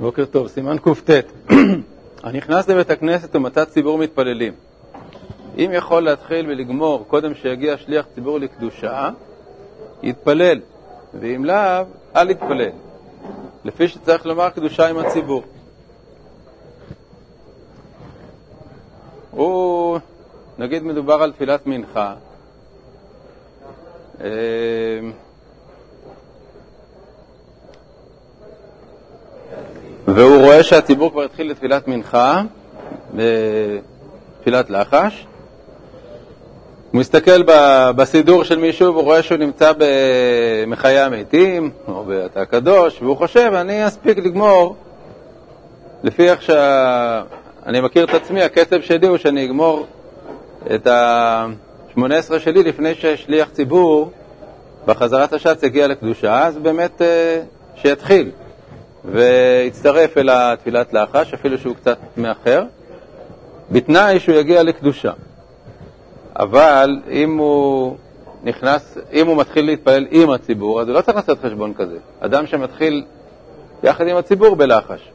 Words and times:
בוקר 0.00 0.24
טוב, 0.24 0.48
סימן 0.48 0.76
קט. 0.78 1.26
הנכנס 2.22 2.68
לבית 2.68 2.90
הכנסת 2.90 3.36
ומצא 3.36 3.64
ציבור 3.64 3.98
מתפללים. 3.98 4.52
אם 5.58 5.70
יכול 5.74 6.02
להתחיל 6.02 6.46
ולגמור 6.50 7.04
קודם 7.08 7.34
שיגיע 7.34 7.76
שליח 7.76 8.06
ציבור 8.14 8.38
לקדושה, 8.38 9.10
יתפלל, 10.02 10.60
ואם 11.20 11.44
לאו, 11.44 11.84
אל 12.16 12.30
יתפלל. 12.30 12.70
לפי 13.64 13.88
שצריך 13.88 14.26
לומר 14.26 14.50
קדושה 14.50 14.88
עם 14.88 14.98
הציבור. 14.98 15.42
הוא, 19.30 19.98
נגיד 20.58 20.82
מדובר 20.82 21.22
על 21.22 21.32
תפילת 21.32 21.66
מנחה, 21.66 22.14
והוא 30.16 30.42
רואה 30.42 30.62
שהציבור 30.62 31.10
כבר 31.10 31.22
התחיל 31.22 31.50
לתפילת 31.50 31.88
מנחה, 31.88 32.42
בתפילת 33.14 34.70
לחש. 34.70 35.26
הוא 36.90 37.00
מסתכל 37.00 37.42
בסידור 37.96 38.44
של 38.44 38.58
מישהו 38.58 38.92
והוא 38.92 39.02
רואה 39.04 39.22
שהוא 39.22 39.38
נמצא 39.38 39.72
במחיי 39.78 40.98
המתים, 40.98 41.70
או 41.88 42.04
באתה 42.04 42.40
הקדוש, 42.40 43.02
והוא 43.02 43.16
חושב, 43.16 43.50
אני 43.54 43.86
אספיק 43.86 44.18
לגמור, 44.18 44.76
לפי 46.02 46.30
איך 46.30 46.42
שאני 46.42 47.80
מכיר 47.80 48.04
את 48.04 48.14
עצמי, 48.14 48.42
הקצב 48.42 48.80
שלי 48.80 49.06
הוא 49.06 49.16
שאני 49.16 49.44
אגמור 49.44 49.86
את 50.74 50.86
ה-18 50.86 52.38
שלי 52.38 52.62
לפני 52.62 52.94
ששליח 52.94 53.48
ציבור 53.52 54.10
בחזרת 54.86 55.32
השץ 55.32 55.62
יגיע 55.62 55.86
לקדושה, 55.86 56.46
אז 56.46 56.58
באמת 56.58 57.02
אה, 57.02 57.42
שיתחיל. 57.76 58.30
והצטרף 59.12 60.18
אל 60.18 60.28
התפילת 60.32 60.92
לחש, 60.92 61.34
אפילו 61.34 61.58
שהוא 61.58 61.74
קצת 61.74 61.98
מאחר, 62.16 62.62
בתנאי 63.70 64.20
שהוא 64.20 64.34
יגיע 64.34 64.62
לקדושה. 64.62 65.12
אבל 66.36 67.00
אם 67.10 67.38
הוא 67.38 67.96
נכנס, 68.44 68.98
אם 69.12 69.26
הוא 69.26 69.36
מתחיל 69.36 69.66
להתפלל 69.66 70.06
עם 70.10 70.30
הציבור, 70.30 70.80
אז 70.80 70.88
הוא 70.88 70.94
לא 70.94 71.00
צריך 71.00 71.16
לעשות 71.16 71.38
חשבון 71.40 71.74
כזה. 71.74 71.96
אדם 72.20 72.46
שמתחיל 72.46 73.04
יחד 73.82 74.06
עם 74.06 74.16
הציבור 74.16 74.56
בלחש, 74.56 75.10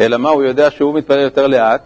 אלא 0.00 0.16
מה, 0.16 0.28
הוא 0.28 0.42
יודע 0.42 0.70
שהוא 0.70 0.94
מתפלל 0.94 1.20
יותר 1.20 1.46
לאט, 1.46 1.82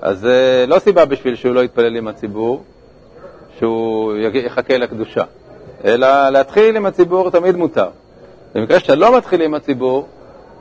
אז 0.00 0.18
זה 0.18 0.64
לא 0.68 0.78
סיבה 0.78 1.04
בשביל 1.04 1.36
שהוא 1.36 1.54
לא 1.54 1.64
יתפלל 1.64 1.96
עם 1.96 2.08
הציבור, 2.08 2.62
שהוא 3.58 4.14
יחכה 4.16 4.78
לקדושה, 4.78 5.24
אלא 5.84 6.28
להתחיל 6.28 6.76
עם 6.76 6.86
הציבור 6.86 7.30
תמיד 7.30 7.56
מותר. 7.56 7.88
במקרה 8.54 8.80
שאתה 8.80 8.94
לא 8.94 9.16
מתחיל 9.16 9.42
עם 9.42 9.54
הציבור, 9.54 10.08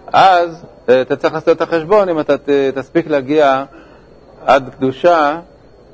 אז 0.08 0.66
אה, 0.90 1.02
אתה 1.02 1.16
צריך 1.16 1.34
לעשות 1.34 1.58
את 1.58 1.62
החשבון 1.62 2.10
אם 2.10 2.20
אתה 2.20 2.36
תספיק 2.76 3.08
להגיע 3.08 3.64
עד 4.46 4.70
קדושה, 4.78 5.40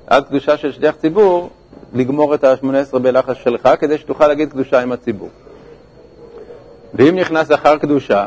עד 0.07 0.27
קדושה 0.27 0.57
של 0.57 0.71
שליח 0.71 0.95
ציבור, 0.95 1.49
לגמור 1.93 2.35
את 2.35 2.43
ה-18 2.43 2.99
בלחש 2.99 3.43
שלך, 3.43 3.69
כדי 3.79 3.97
שתוכל 3.97 4.27
להגיד 4.27 4.49
קדושה 4.51 4.81
עם 4.81 4.91
הציבור. 4.91 5.29
ואם 6.93 7.15
נכנס 7.15 7.51
אחר 7.51 7.77
קדושה, 7.77 8.25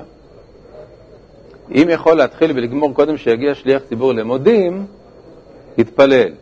אם 1.70 1.88
יכול 1.90 2.16
להתחיל 2.16 2.52
ולגמור 2.56 2.94
קודם 2.94 3.16
שיגיע 3.16 3.54
שליח 3.54 3.82
ציבור 3.88 4.14
למודים, 4.14 4.86
יתפלל. 5.78 6.32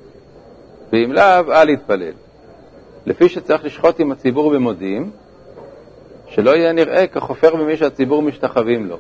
ואם 0.92 1.12
לאו, 1.12 1.52
אל 1.52 1.68
יתפלל. 1.68 2.12
לפי 3.06 3.28
שצריך 3.28 3.64
לשחוט 3.64 4.00
עם 4.00 4.12
הציבור 4.12 4.50
במודים, 4.50 5.10
שלא 6.30 6.50
יהיה 6.50 6.72
נראה 6.72 7.06
כחופר 7.06 7.56
במי 7.56 7.76
שהציבור 7.76 8.22
משתחווים 8.22 8.86
לו. 8.86 8.96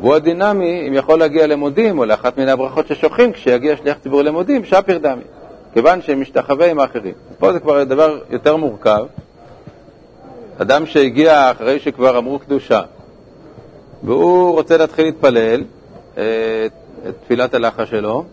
והוא 0.00 0.14
הדינמי, 0.14 0.88
אם 0.88 0.94
יכול 0.94 1.18
להגיע 1.18 1.46
למודים, 1.46 1.98
או 1.98 2.04
לאחת 2.04 2.38
מן 2.38 2.48
הברכות 2.48 2.86
ששוכחים, 2.86 3.32
כשיגיע 3.32 3.76
שליח 3.76 3.98
ציבור 4.02 4.22
למודים, 4.22 4.64
שפיר 4.64 4.98
דמי, 4.98 5.22
כיוון 5.72 6.02
שהם 6.02 6.20
משתחווה 6.20 6.70
עם 6.70 6.78
האחרים. 6.78 7.14
פה 7.38 7.52
זה 7.52 7.60
כבר 7.60 7.84
דבר 7.84 8.18
יותר 8.30 8.56
מורכב. 8.56 9.06
אדם 10.58 10.86
שהגיע 10.86 11.50
אחרי 11.50 11.80
שכבר 11.80 12.18
אמרו 12.18 12.38
קדושה, 12.38 12.80
והוא 14.02 14.52
רוצה 14.52 14.76
להתחיל 14.76 15.04
להתפלל 15.04 15.60
את, 15.60 16.18
אה, 16.18 16.66
את 17.08 17.14
תפילת 17.24 17.54
הלחה 17.54 17.86
שלו, 17.86 18.24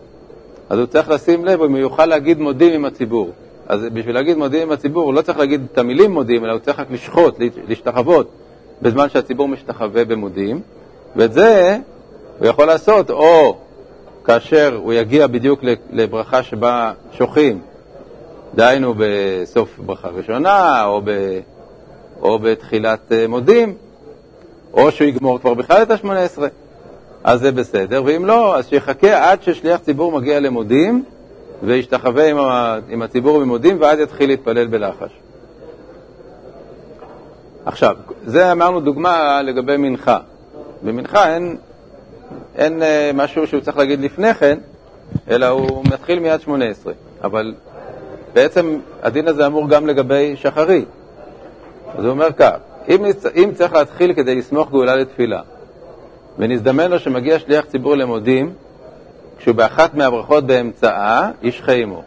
אז 0.70 0.78
הוא 0.78 0.86
צריך 0.86 1.08
לשים 1.08 1.44
לב 1.44 1.62
אם 1.62 1.70
הוא 1.70 1.78
יוכל 1.78 2.06
להגיד 2.06 2.38
מודים 2.40 2.72
עם 2.72 2.84
הציבור. 2.84 3.30
אז 3.72 3.86
בשביל 3.92 4.14
להגיד 4.14 4.36
מודיעים 4.36 4.70
לציבור, 4.70 5.02
הוא 5.02 5.14
לא 5.14 5.22
צריך 5.22 5.38
להגיד 5.38 5.66
את 5.72 5.78
המילים 5.78 6.12
מודיעים, 6.12 6.44
אלא 6.44 6.52
הוא 6.52 6.60
צריך 6.60 6.80
רק 6.80 6.86
לשחוט, 6.90 7.38
להשתחוות, 7.68 8.30
בזמן 8.82 9.08
שהציבור 9.08 9.48
משתחווה 9.48 10.04
במודיעים, 10.04 10.60
ואת 11.16 11.32
זה 11.32 11.78
הוא 12.38 12.46
יכול 12.46 12.66
לעשות 12.66 13.10
או 13.10 13.56
כאשר 14.24 14.80
הוא 14.82 14.92
יגיע 14.92 15.26
בדיוק 15.26 15.60
לברכה 15.90 16.42
שבה 16.42 16.92
שוחים, 17.12 17.60
דהיינו 18.54 18.94
בסוף 18.98 19.78
ברכה 19.78 20.08
ראשונה, 20.08 20.84
או, 20.84 21.00
ב, 21.04 21.10
או 22.22 22.38
בתחילת 22.38 23.12
אה, 23.12 23.28
מודים, 23.28 23.74
או 24.72 24.90
שהוא 24.90 25.08
יגמור 25.08 25.38
כבר 25.38 25.54
בכלל 25.54 25.82
את 25.82 25.90
השמונה 25.90 26.20
עשרה, 26.20 26.48
אז 27.24 27.40
זה 27.40 27.52
בסדר, 27.52 28.02
ואם 28.04 28.24
לא, 28.24 28.56
אז 28.56 28.68
שיחכה 28.68 29.30
עד 29.30 29.42
ששליח 29.42 29.80
ציבור 29.80 30.12
מגיע 30.12 30.40
למודים, 30.40 31.04
וישתחווה 31.62 32.30
עם, 32.30 32.36
עם 32.88 33.02
הציבור 33.02 33.40
במודים, 33.40 33.76
ואז 33.80 33.98
יתחיל 33.98 34.30
להתפלל 34.30 34.66
בלחש. 34.66 35.10
עכשיו, 37.64 37.96
זה 38.24 38.52
אמרנו 38.52 38.80
דוגמה 38.80 39.42
לגבי 39.42 39.76
מנחה. 39.76 40.18
במנחה 40.82 41.34
אין, 41.34 41.56
אין 42.56 42.82
אה, 42.82 43.10
משהו 43.14 43.46
שהוא 43.46 43.60
צריך 43.60 43.76
להגיד 43.76 44.00
לפני 44.00 44.34
כן, 44.34 44.58
אלא 45.30 45.46
הוא 45.46 45.84
מתחיל 45.84 46.18
מיד 46.18 46.40
שמונה 46.40 46.64
עשרה. 46.64 46.92
אבל 47.24 47.54
בעצם 48.32 48.78
הדין 49.02 49.28
הזה 49.28 49.46
אמור 49.46 49.68
גם 49.68 49.86
לגבי 49.86 50.36
שחרי. 50.36 50.84
אז 51.98 52.04
הוא 52.04 52.10
אומר 52.10 52.32
כך, 52.32 52.56
אם, 52.88 53.04
אם 53.34 53.50
צריך 53.54 53.72
להתחיל 53.72 54.12
כדי 54.12 54.34
לסמוך 54.34 54.70
גאולה 54.70 54.96
לתפילה, 54.96 55.40
ונזדמן 56.38 56.90
לו 56.90 56.98
שמגיע 56.98 57.38
שליח 57.38 57.64
ציבור 57.64 57.96
למודים, 57.96 58.52
כשהוא 59.42 59.54
באחת 59.54 59.94
מהברכות 59.94 60.46
באמצעה, 60.46 61.30
ישחה 61.42 61.72
עמו. 61.72 62.02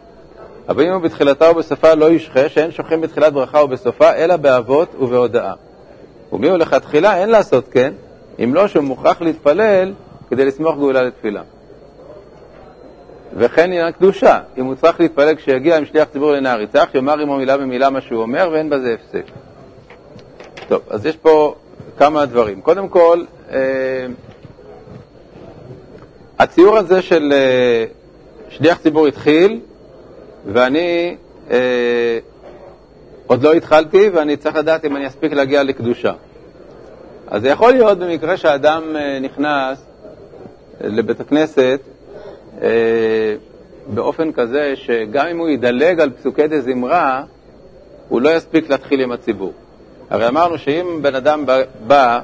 אבל 0.68 0.86
אם 0.86 0.92
הוא 0.92 1.02
בתחילתה 1.02 1.50
ובסופה 1.50 1.94
לא 1.94 2.10
ישחה, 2.10 2.48
שאין 2.48 2.70
שוכחים 2.70 3.00
בתחילת 3.00 3.32
ברכה 3.32 3.64
ובסופה, 3.64 4.12
אלא 4.12 4.36
באבות 4.36 4.94
ובהודאה. 5.00 5.52
ומי 6.32 6.48
הוא 6.48 6.56
לכתחילה? 6.56 7.16
אין 7.16 7.28
לעשות 7.28 7.68
כן, 7.68 7.92
אם 8.44 8.54
לא 8.54 8.68
שהוא 8.68 8.84
מוכרח 8.84 9.20
להתפלל 9.20 9.92
כדי 10.30 10.44
לסמוך 10.44 10.76
גאולה 10.76 11.02
לתפילה. 11.02 11.42
וכן 13.36 13.62
עניין 13.62 13.92
קדושה, 13.92 14.40
אם 14.58 14.64
הוא 14.64 14.74
צריך 14.74 15.00
להתפלל 15.00 15.34
כשיגיע 15.34 15.76
עם 15.76 15.84
שליח 15.84 16.08
ציבור 16.12 16.32
לנער 16.32 16.60
יצח, 16.60 16.88
יאמר 16.94 17.18
עמו 17.20 17.36
מילה 17.36 17.56
במילה 17.56 17.90
מה 17.90 18.00
שהוא 18.00 18.22
אומר, 18.22 18.48
ואין 18.52 18.70
בזה 18.70 18.94
הפסק. 18.94 19.24
טוב, 20.68 20.82
אז 20.90 21.06
יש 21.06 21.16
פה 21.16 21.54
כמה 21.98 22.26
דברים. 22.26 22.60
קודם 22.60 22.88
כל, 22.88 23.24
אה, 23.50 23.58
הציור 26.38 26.76
הזה 26.76 27.02
של 27.02 27.32
אה, 27.32 27.84
שליח 28.48 28.78
ציבור 28.78 29.06
התחיל, 29.06 29.60
ואני 30.52 31.16
אה, 31.50 32.18
עוד 33.26 33.42
לא 33.42 33.52
התחלתי, 33.52 34.08
ואני 34.08 34.36
צריך 34.36 34.56
לדעת 34.56 34.84
אם 34.84 34.96
אני 34.96 35.06
אספיק 35.06 35.32
להגיע 35.32 35.62
לקדושה. 35.62 36.12
אז 37.26 37.42
זה 37.42 37.48
יכול 37.48 37.72
להיות 37.72 37.98
במקרה 37.98 38.36
שאדם 38.36 38.96
אה, 38.96 39.18
נכנס 39.20 39.82
לבית 40.80 41.20
הכנסת 41.20 41.80
אה, 42.62 42.68
באופן 43.86 44.32
כזה 44.32 44.72
שגם 44.76 45.26
אם 45.26 45.38
הוא 45.38 45.48
ידלג 45.48 46.00
על 46.00 46.10
פסוקי 46.10 46.60
זמרה, 46.60 47.22
הוא 48.08 48.20
לא 48.20 48.36
יספיק 48.36 48.70
להתחיל 48.70 49.00
עם 49.00 49.12
הציבור. 49.12 49.52
הרי 50.10 50.28
אמרנו 50.28 50.58
שאם 50.58 50.98
בן 51.02 51.14
אדם 51.14 51.44
בא 51.86 52.20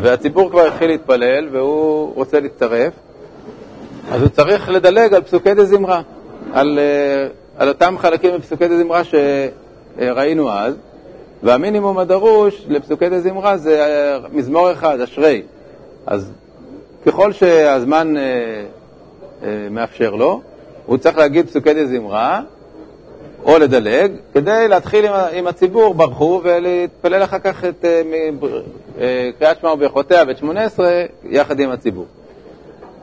והציבור 0.00 0.50
כבר 0.50 0.66
התחיל 0.66 0.90
להתפלל 0.90 1.48
והוא 1.52 2.14
רוצה 2.14 2.40
להצטרף, 2.40 2.92
אז 4.10 4.22
הוא 4.22 4.28
צריך 4.28 4.68
לדלג 4.68 5.14
על 5.14 5.22
פסוקי 5.22 5.54
דה 5.54 5.64
זמרה, 5.64 6.02
על, 6.52 6.78
אה, 6.78 7.28
על 7.56 7.68
אותם 7.68 7.94
חלקים 7.98 8.34
בפסוקי 8.36 8.68
דה 8.68 8.78
זמרה 8.78 9.02
שראינו 9.04 10.50
אז, 10.50 10.74
והמינימום 11.42 11.98
הדרוש 11.98 12.64
לפסוקי 12.68 13.08
דה 13.08 13.20
זמרה 13.20 13.56
זה 13.56 13.80
אה, 13.80 14.28
מזמור 14.32 14.72
אחד, 14.72 15.00
אשרי. 15.00 15.42
אז 16.06 16.32
ככל 17.06 17.32
שהזמן 17.32 18.14
אה, 18.16 18.22
מאפשר 19.70 20.10
לו, 20.14 20.40
הוא 20.86 20.96
צריך 20.96 21.18
להגיד 21.18 21.46
פסוקי 21.46 21.74
דה 21.74 21.86
זמרה, 21.86 22.40
או 23.44 23.58
לדלג, 23.58 24.12
כדי 24.34 24.68
להתחיל 24.68 25.06
עם, 25.06 25.14
עם 25.32 25.46
הציבור 25.46 25.94
ברכו 25.94 26.40
ולהתפלל 26.44 27.24
אחר 27.24 27.38
כך 27.38 27.64
את 27.64 27.84
קריאת 29.38 29.60
שמע 29.60 29.72
וברכותיה 29.72 30.24
ואת 30.28 30.38
שמונה 30.38 30.64
עשרה 30.64 31.02
יחד 31.24 31.60
עם 31.60 31.70
הציבור. 31.70 32.06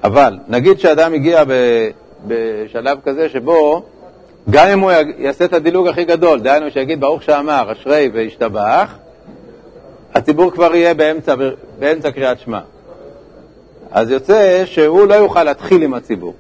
אבל 0.04 0.38
נגיד 0.48 0.80
שאדם 0.80 1.13
הגיע 1.13 1.44
בשלב 2.28 2.98
כזה 3.06 3.30
שבו 3.30 3.84
גם 4.50 4.68
אם 4.68 4.80
הוא 4.80 4.92
יעשה 5.18 5.46
את 5.46 5.54
הדילוג 5.54 5.88
הכי 5.88 6.06
גדול, 6.06 6.40
דהיינו 6.40 6.72
שיגיד 6.72 7.00
ברוך 7.00 7.24
שאמר, 7.24 7.72
אשרי 7.72 8.10
וישתבח, 8.13 8.96
הציבור 10.13 10.51
כבר 10.51 10.75
יהיה 10.75 10.94
באמצע, 10.94 11.36
באמצע 11.80 12.12
קריאת 12.12 12.40
שמע. 12.40 12.60
אז 13.92 14.12
יוצא 14.12 14.66
שהוא 14.66 15.07
לא 15.07 15.13
יוכל 15.13 15.44
להתחיל 15.44 15.81
עם 15.81 15.94
הציבור. 15.94 16.34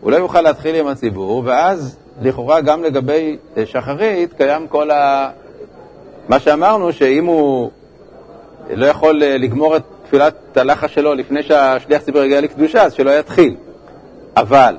הוא 0.00 0.10
לא 0.10 0.16
יוכל 0.16 0.40
להתחיל 0.40 0.74
עם 0.74 0.86
הציבור, 0.86 1.42
ואז 1.44 1.96
לכאורה 2.22 2.60
גם 2.60 2.82
לגבי 2.82 3.36
אה, 3.56 3.66
שחרית 3.66 4.32
קיים 4.32 4.68
כל 4.68 4.90
ה... 4.90 5.30
מה 6.28 6.40
שאמרנו, 6.40 6.92
שאם 6.92 7.24
הוא 7.24 7.70
לא 8.70 8.86
יכול 8.86 9.22
אה, 9.22 9.38
לגמור 9.38 9.76
את 9.76 9.82
תפילת 10.06 10.56
הלחש 10.56 10.94
שלו 10.94 11.14
לפני 11.14 11.42
שהשליח 11.42 12.02
ציבור 12.02 12.22
יגיע 12.22 12.40
לקדושה, 12.40 12.82
אז 12.82 12.92
שלא 12.92 13.10
יתחיל. 13.10 13.54
אבל, 14.36 14.76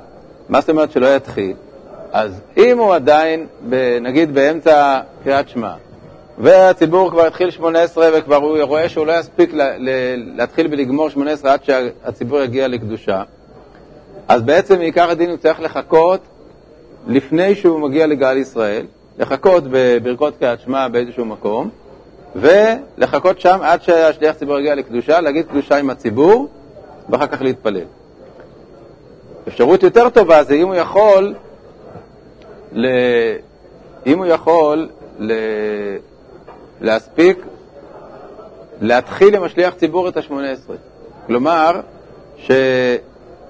מה 0.50 0.62
זאת 0.62 0.70
אומרת 0.70 0.92
שלא 0.92 1.16
יתחיל? 1.16 1.54
אז 2.12 2.42
אם 2.58 2.80
הוא 2.80 2.96
עדיין, 2.96 3.48
נגיד 4.02 4.34
באמצע 4.34 5.00
קריאת 5.24 5.50
שמע, 5.50 5.74
והציבור 6.38 7.12
כבר 7.12 7.26
התחיל 7.26 7.52
18 7.52 8.10
וכבר 8.14 8.36
הוא 8.36 8.62
רואה 8.62 8.90
שהוא 8.90 9.06
לא 9.06 9.20
יספיק 9.20 9.54
להתחיל 10.36 10.68
ולגמור 10.72 11.10
18 11.10 11.54
עד 11.54 11.64
שהציבור 11.64 12.42
יגיע 12.42 12.68
לקדושה, 12.68 13.24
אז 14.28 14.42
בעצם 14.42 14.78
מעיקר 14.78 15.10
הדין 15.10 15.30
הוא 15.30 15.38
צריך 15.38 15.62
לחכות 15.62 16.20
לפני 17.08 17.56
שהוא 17.56 17.80
מגיע 17.80 18.08
לגל 18.08 18.38
ישראל, 18.38 18.86
לחכות 19.20 19.64
בברכות 19.72 20.38
קריאת 20.40 20.60
שמע 20.60 20.88
באיזשהו 20.88 21.26
מקום, 21.26 21.70
ולחכות 22.36 23.40
שם 23.40 23.60
עד 23.62 23.82
שהשליח 23.82 24.36
ציבור 24.36 24.60
יגיע 24.60 24.76
לקדושה, 24.76 25.22
להגיד 25.22 25.46
קדושה 25.48 25.78
עם 25.78 25.90
הציבור, 25.90 26.48
ואחר 27.10 27.28
כך 27.28 27.42
להתפלל. 27.42 27.86
אפשרות 29.48 29.84
יותר 29.84 30.10
טובה 30.10 30.44
זה 30.44 30.54
אם 30.54 30.68
הוא 30.68 30.76
יכול, 30.76 31.36
ל... 32.72 32.88
אם 34.06 34.18
הוא 34.18 34.26
יכול 34.26 34.90
ל... 35.20 35.34
להספיק 36.82 37.38
להתחיל 38.82 39.36
עם 39.36 39.44
השליח 39.44 39.74
ציבור 39.74 40.10
את 40.10 40.18
השמונה 40.18 40.52
עשרה. 40.52 40.76
כלומר, 41.28 41.82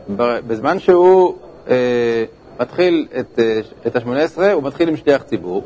שבזמן 0.08 0.80
שהוא 0.80 1.36
אה, 1.70 2.24
מתחיל 2.60 3.08
את, 3.20 3.40
אה, 3.40 3.60
את 3.88 3.96
השמונה 3.96 4.22
עשרה, 4.22 4.52
הוא 4.52 4.64
מתחיל 4.64 4.90
עם 4.90 4.98
שליח 4.98 5.24
ציבור, 5.24 5.64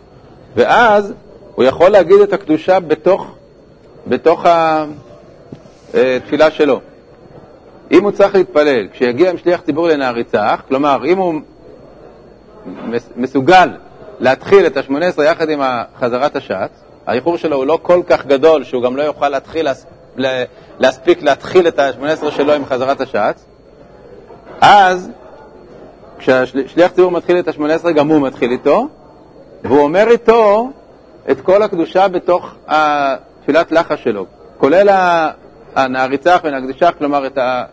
ואז 0.56 1.14
הוא 1.62 1.68
יכול 1.68 1.90
להגיד 1.90 2.20
את 2.20 2.34
הקדושה 2.34 2.80
בתוך, 2.80 3.28
בתוך 4.08 4.46
התפילה 5.94 6.46
אה, 6.46 6.52
שלו. 6.52 6.80
אם 7.92 8.04
הוא 8.04 8.12
צריך 8.12 8.36
להתפלל, 8.36 8.88
כשיגיע 8.94 9.30
עם 9.30 9.38
שליח 9.38 9.62
ציבור 9.62 9.88
לנעריצח, 9.88 10.62
כלומר, 10.68 11.06
אם 11.06 11.18
הוא 11.18 11.42
מסוגל 13.16 13.70
להתחיל 14.20 14.66
את 14.66 14.78
השמונה 14.78 15.08
עשרה 15.08 15.26
יחד 15.26 15.50
עם 15.50 15.62
חזרת 16.00 16.36
השץ, 16.36 16.70
האיחור 17.08 17.38
שלו 17.38 17.58
הוא 17.58 17.66
לא 17.66 17.80
כל 17.82 18.02
כך 18.08 18.26
גדול 18.26 18.64
שהוא 18.64 18.84
גם 18.84 18.96
לא 18.96 19.04
יוכל 19.04 19.30
להתחיל, 19.30 19.68
להספיק 20.80 21.24
להתחיל 21.24 21.68
את 21.68 21.80
השמונה 21.80 22.12
עשרה 22.12 22.32
שלו 22.32 22.54
עם 22.54 22.66
חזרת 22.66 23.02
השץ, 23.02 23.46
אז 24.62 25.10
כשהשליח 26.18 26.92
ציבור 26.92 27.12
מתחיל 27.12 27.40
את 27.40 27.48
השמונה 27.48 27.74
עשרה, 27.74 27.92
גם 27.92 28.08
הוא 28.08 28.22
מתחיל 28.22 28.52
איתו, 28.52 28.88
והוא 29.64 29.80
אומר 29.80 30.08
איתו 30.10 30.70
את 31.30 31.42
כל 31.42 31.64
הקדושה 31.64 32.08
בתוך 32.08 32.56
תפילת 33.42 33.72
לחש 33.72 34.04
שלו, 34.04 34.26
כולל 34.58 34.90
הנעריצח 35.76 36.42
ונקדישך, 36.44 36.92
כלומר 36.98 37.28
את, 37.28 37.38
ה, 37.38 37.64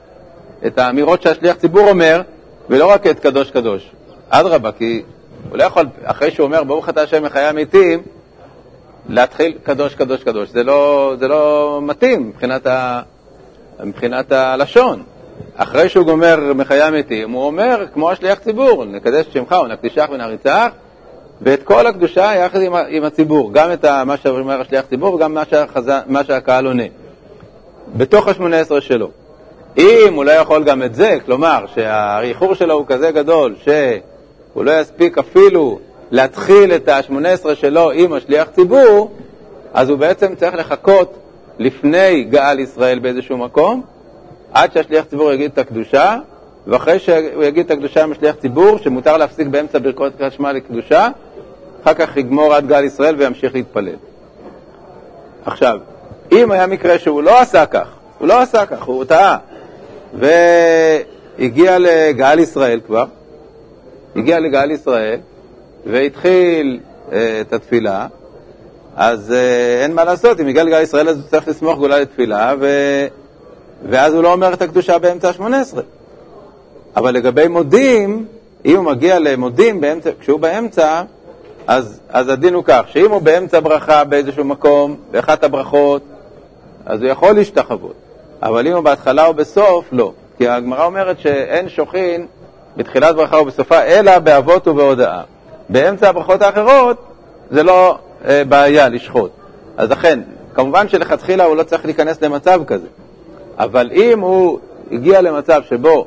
את 0.67 0.79
האמירות 0.79 1.23
שהשליח 1.23 1.57
ציבור 1.57 1.89
אומר, 1.89 2.23
ולא 2.69 2.91
רק 2.91 3.07
את 3.07 3.21
קדוש 3.21 3.51
קדוש. 3.51 3.91
אדרבה, 4.29 4.73
כי 4.73 5.03
הוא 5.51 5.59
לא 5.59 5.65
יכול, 5.65 5.87
אחרי 6.05 6.31
שהוא 6.31 6.45
אומר 6.45 6.65
ברוך 6.65 6.89
אתה 6.89 7.03
השם 7.03 7.23
מחיי 7.23 7.45
המתים, 7.45 8.03
להתחיל 9.09 9.59
קדוש 9.63 9.95
קדוש 9.95 10.25
קדוש. 10.25 10.49
זה 10.51 10.65
לא, 10.65 11.15
זה 11.19 11.29
לא 11.29 11.81
מתאים 11.83 12.29
מבחינת, 12.29 12.67
ה, 12.67 13.01
מבחינת 13.85 14.33
הלשון. 14.33 15.03
אחרי 15.57 15.89
שהוא 15.89 16.05
גומר 16.07 16.53
מחיי 16.55 16.83
המתים, 16.83 17.31
הוא 17.31 17.45
אומר, 17.45 17.85
כמו 17.95 18.11
השליח 18.11 18.39
ציבור, 18.39 18.85
נקדש 18.85 19.27
את 19.27 19.33
שמך 19.33 19.53
ונקדישך 19.53 20.07
ונריצך, 20.13 20.69
ואת 21.43 21.63
כל 21.63 21.87
הקדושה 21.87 22.35
יחד 22.35 22.61
עם, 22.61 22.73
עם 22.89 23.05
הציבור, 23.05 23.53
גם 23.53 23.73
את 23.73 23.85
מה 23.85 24.17
שאומר 24.17 24.61
השליח 24.61 24.85
ציבור 24.89 25.15
וגם 25.15 25.35
מה, 25.35 25.43
שהחזה, 25.51 25.99
מה 26.07 26.25
שהקהל 26.25 26.67
עונה, 26.67 26.83
בתוך 27.97 28.29
השמונה 28.29 28.61
עשרה 28.61 28.81
שלו. 28.81 29.11
אם 29.79 30.15
הוא 30.15 30.25
לא 30.25 30.31
יכול 30.31 30.65
גם 30.65 30.83
את 30.83 30.95
זה, 30.95 31.19
כלומר 31.27 31.65
שהאיחור 31.75 32.55
שלו 32.55 32.75
הוא 32.75 32.87
כזה 32.87 33.11
גדול 33.11 33.55
שהוא 33.63 34.65
לא 34.65 34.81
יספיק 34.81 35.19
אפילו 35.19 35.79
להתחיל 36.11 36.73
את 36.73 36.89
השמונה 36.89 37.29
עשרה 37.29 37.55
שלו 37.55 37.91
עם 37.91 38.13
השליח 38.13 38.49
ציבור, 38.49 39.11
אז 39.75 39.89
הוא 39.89 39.99
בעצם 39.99 40.35
צריך 40.35 40.55
לחכות 40.55 41.15
לפני 41.59 42.25
גאל 42.25 42.59
ישראל 42.61 42.99
באיזשהו 42.99 43.37
מקום, 43.37 43.83
עד 44.53 44.73
שהשליח 44.73 45.05
ציבור 45.05 45.33
יגיד 45.33 45.51
את 45.53 45.59
הקדושה, 45.59 46.17
ואחרי 46.69 46.99
שהוא 46.99 47.45
יגיד 47.45 47.65
את 47.65 47.71
הקדושה 47.71 48.03
עם 48.03 48.13
השליח 48.13 48.35
ציבור, 48.35 48.79
שמותר 48.79 49.17
להפסיק 49.17 49.47
באמצע 49.47 49.79
ברכות 49.79 50.13
שמע 50.31 50.53
לקדושה, 50.53 51.09
אחר 51.83 51.95
כך 51.95 52.17
יגמור 52.17 52.55
עד 52.55 52.67
גל 52.67 52.85
ישראל 52.85 53.17
וימשיך 53.17 53.55
להתפלל. 53.55 53.97
עכשיו, 55.45 55.79
אם 56.33 56.51
היה 56.51 56.67
מקרה 56.67 56.99
שהוא 56.99 57.23
לא 57.23 57.41
עשה 57.41 57.67
כך, 57.67 57.89
הוא 58.19 58.29
לא 58.29 58.41
עשה 58.41 58.67
כך, 58.67 58.83
הוא 58.83 59.05
טעה, 59.05 59.39
והגיע 60.15 61.79
לגל 61.79 62.39
ישראל 62.39 62.81
כבר, 62.87 63.05
הגיע 64.17 64.41
לגל 64.41 64.71
ישראל, 64.71 65.19
והתחיל 65.87 66.81
אה, 67.13 67.41
את 67.41 67.53
התפילה, 67.53 68.07
אז 68.97 69.33
אה, 69.33 69.83
אין 69.83 69.95
מה 69.95 70.05
לעשות, 70.05 70.41
אם 70.41 70.47
הגיע 70.47 70.65
לגל 70.65 70.83
ישראל 70.83 71.09
אז 71.09 71.17
הוא 71.17 71.25
צריך 71.31 71.49
לסמוך 71.49 71.79
גאולה 71.79 72.01
לתפילה, 72.01 72.55
ו... 72.61 72.69
ואז 73.89 74.15
הוא 74.15 74.23
לא 74.23 74.33
אומר 74.33 74.53
את 74.53 74.63
הקדושה 74.63 74.99
באמצע 74.99 75.29
ה-18. 75.29 75.98
אבל 76.99 77.15
לגבי 77.15 77.49
מודים, 77.49 78.27
אם 78.65 78.77
הוא 78.77 78.85
מגיע 78.85 79.19
למודים 79.19 79.81
באמצע, 79.81 80.11
כשהוא 80.21 80.41
באמצע, 80.41 81.03
אז, 81.67 82.01
אז 82.09 82.29
הדין 82.29 82.55
הוא 82.55 82.65
כך, 82.67 82.83
שאם 82.89 83.11
הוא 83.11 83.23
באמצע 83.23 83.61
ברכה 83.61 84.05
באיזשהו 84.05 84.45
מקום, 84.45 84.97
באחת 85.11 85.45
הברכות, 85.45 86.03
אז 86.87 87.03
הוא 87.03 87.11
יכול 87.11 87.33
להשתחוות. 87.33 87.95
אבל 88.43 88.67
אם 88.67 88.73
הוא 88.73 88.81
בהתחלה 88.81 89.27
או 89.27 89.35
בסוף, 89.35 89.85
לא. 89.93 90.13
כי 90.39 90.49
הגמרא 90.49 90.85
אומרת 90.85 91.19
שאין 91.21 91.69
שוכין 91.69 92.27
בתחילת 92.77 93.17
ברכה 93.17 93.41
ובסופה, 93.41 93.83
אלא 93.83 94.19
באבות 94.19 94.69
ובהודאה. 94.69 95.23
באמצע 95.69 96.09
הברכות 96.09 96.43
האחרות 96.43 96.97
זה 97.51 97.63
לא 97.63 97.99
אה, 98.25 98.43
בעיה 98.49 98.89
לשחוט. 98.89 99.31
אז 99.77 99.91
לכן, 99.91 100.21
כמובן 100.55 100.89
שלכתחילה 100.89 101.45
הוא 101.45 101.57
לא 101.57 101.63
צריך 101.63 101.85
להיכנס 101.85 102.23
למצב 102.23 102.61
כזה. 102.67 102.87
אבל 103.59 103.91
אם 103.93 104.21
הוא 104.21 104.59
הגיע 104.93 105.21
למצב 105.21 105.63
שבו 105.69 106.07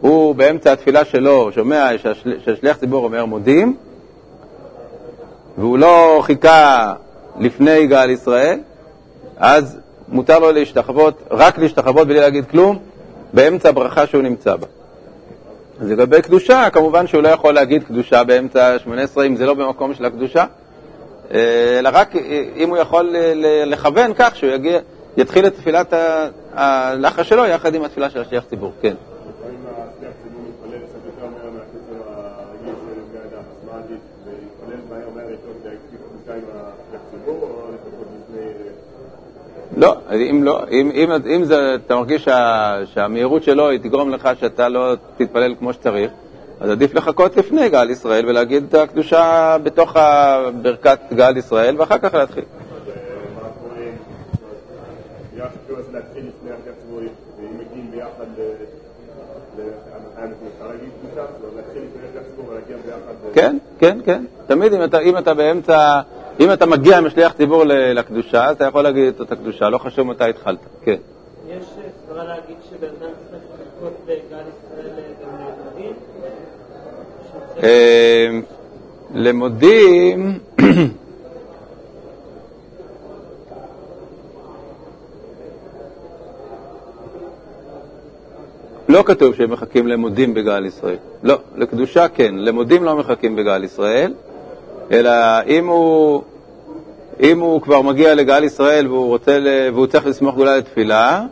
הוא 0.00 0.34
באמצע 0.34 0.72
התפילה 0.72 1.04
שלו 1.04 1.52
שומע 1.52 1.90
שהשליח 2.44 2.76
ציבור 2.76 3.04
אומר 3.04 3.24
מודים, 3.24 3.76
והוא 5.58 5.78
לא 5.78 6.20
חיכה 6.22 6.92
לפני 7.40 7.86
גאל 7.86 8.10
ישראל, 8.10 8.60
אז 9.36 9.78
מותר 10.08 10.38
לו 10.38 10.52
להשתחוות, 10.52 11.22
רק 11.30 11.58
להשתחוות 11.58 12.08
בלי 12.08 12.20
להגיד 12.20 12.44
כלום, 12.50 12.78
באמצע 13.32 13.68
הברכה 13.68 14.06
שהוא 14.06 14.22
נמצא 14.22 14.56
בה. 14.56 14.66
אז 15.80 15.90
לגבי 15.90 16.22
קדושה, 16.22 16.70
כמובן 16.70 17.06
שהוא 17.06 17.22
לא 17.22 17.28
יכול 17.28 17.54
להגיד 17.54 17.84
קדושה 17.84 18.24
באמצע 18.24 18.66
ה-18 18.66 19.20
אם 19.26 19.36
זה 19.36 19.46
לא 19.46 19.54
במקום 19.54 19.94
של 19.94 20.04
הקדושה, 20.04 20.44
אה, 21.34 21.78
אלא 21.78 21.90
רק 21.92 22.16
אם 22.56 22.68
הוא 22.68 22.78
יכול 22.78 23.14
לכוון 23.66 24.12
כך 24.16 24.36
שהוא 24.36 24.50
יגיע, 24.50 24.78
יתחיל 25.16 25.46
את 25.46 25.54
תפילת 25.54 25.92
הלחש 26.54 27.28
שלו 27.28 27.46
יחד 27.46 27.74
עם 27.74 27.84
התפילה 27.84 28.10
של 28.10 28.20
השליח 28.20 28.44
ציבור, 28.50 28.72
כן. 28.80 28.94
לא, 39.76 39.96
אם 40.30 40.44
לא, 40.44 40.60
אם, 40.70 40.90
אם, 40.94 41.10
אם 41.36 41.44
זה, 41.44 41.74
אתה 41.74 41.96
מרגיש 41.96 42.24
שה, 42.24 42.78
שהמהירות 42.84 43.42
שלו 43.42 43.68
היא 43.68 43.78
תגרום 43.80 44.10
לך 44.10 44.28
שאתה 44.40 44.68
לא 44.68 44.94
תתפלל 45.16 45.54
כמו 45.58 45.72
שצריך, 45.72 46.10
אז 46.60 46.70
עדיף 46.70 46.94
לחכות 46.94 47.36
לפני 47.36 47.68
גל 47.68 47.90
ישראל 47.90 48.26
ולהגיד 48.26 48.64
את 48.68 48.74
הקדושה 48.74 49.56
בתוך 49.62 49.96
ברכת 50.62 50.98
גל 51.12 51.36
ישראל 51.36 51.76
ואחר 51.78 51.98
כך 51.98 52.14
להתחיל. 52.14 52.44
כן, 63.34 63.56
כן, 63.78 63.98
כן. 64.04 64.24
תמיד 64.46 64.72
אם 64.72 64.84
אתה, 64.84 64.98
אם 64.98 65.18
אתה 65.18 65.34
באמצע, 65.34 66.00
אם 66.40 66.52
אתה 66.52 66.66
מגיע 66.66 67.00
משליח 67.00 67.32
ציבור 67.32 67.64
לקדושה, 67.66 68.50
אתה 68.52 68.64
יכול 68.64 68.82
להגיד 68.82 69.20
את 69.20 69.32
הקדושה, 69.32 69.68
לא 69.68 69.78
חשוב 69.78 70.06
מתי 70.06 70.24
התחלת. 70.24 70.58
כן. 70.84 70.96
יש 71.48 71.56
אה, 71.56 71.62
סברה 72.06 72.24
להגיד 72.24 72.56
שבן 72.70 72.86
אדם 72.86 73.10
צריך 73.30 73.42
לחכות 73.54 73.92
בגן 74.06 74.44
ישראל 74.58 74.88
אה, 74.96 75.00
למודים? 75.64 75.94
אמ, 77.62 78.42
למודים... 79.14 80.38
לא 88.88 89.02
כתוב 89.06 89.34
שהם 89.34 89.50
מחכים 89.50 89.86
למודים 89.86 90.34
בגל 90.34 90.66
ישראל. 90.66 90.96
לא, 91.22 91.38
לקדושה 91.56 92.08
כן, 92.08 92.34
למודים 92.34 92.84
לא 92.84 92.96
מחכים 92.96 93.36
בגל 93.36 93.64
ישראל. 93.64 94.14
אלא 94.90 95.12
אם 95.46 95.68
הוא, 95.68 96.22
אם 97.20 97.40
הוא 97.40 97.60
כבר 97.62 97.82
מגיע 97.82 98.14
לגל 98.14 98.44
ישראל 98.44 98.88
והוא, 98.88 99.06
רוצה 99.06 99.38
והוא 99.74 99.86
צריך 99.86 100.06
לסמוך 100.06 100.36
גאולה 100.36 100.56
לתפילה, 100.56 101.22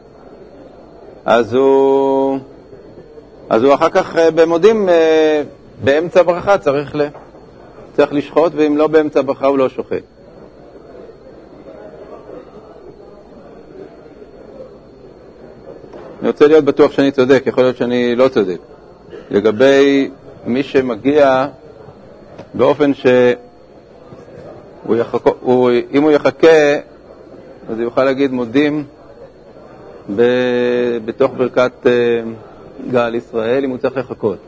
אז 1.24 1.54
הוא, 1.54 2.38
אז 3.50 3.62
הוא 3.64 3.74
אחר 3.74 3.88
כך 3.88 4.16
אה, 4.16 4.30
במודים, 4.30 4.88
אה, 4.88 5.42
באמצע 5.84 6.22
ברכה 6.22 6.58
צריך, 6.58 6.94
ל, 6.94 7.06
צריך 7.96 8.12
לשחוט, 8.12 8.52
ואם 8.56 8.76
לא 8.76 8.86
באמצע 8.86 9.22
ברכה 9.22 9.46
הוא 9.46 9.58
לא 9.58 9.68
שוחט. 9.68 10.02
אני 16.20 16.28
רוצה 16.28 16.46
להיות 16.46 16.64
בטוח 16.64 16.92
שאני 16.92 17.10
צודק, 17.10 17.42
יכול 17.46 17.64
להיות 17.64 17.76
שאני 17.76 18.16
לא 18.16 18.28
צודק. 18.28 18.58
לגבי 19.30 20.10
מי 20.46 20.62
שמגיע 20.62 21.46
באופן 22.54 22.94
ש... 22.94 23.06
הוא 24.82 24.96
יחכו, 24.96 25.30
הוא, 25.40 25.70
אם 25.92 26.02
הוא 26.02 26.10
יחכה, 26.10 26.76
אז 27.68 27.76
הוא 27.78 27.82
יוכל 27.82 28.04
להגיד 28.04 28.32
מודים 28.32 28.84
ב, 30.16 30.22
בתוך 31.04 31.32
ברכת 31.36 31.72
uh, 31.82 32.88
גל 32.90 33.14
ישראל, 33.14 33.64
אם 33.64 33.70
הוא 33.70 33.78
צריך 33.78 33.96
לחכות. 33.96 34.38